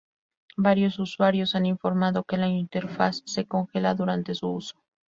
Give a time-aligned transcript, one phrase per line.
[0.57, 4.79] Varios usuarios han informado que la interfaz se congela durante su uso.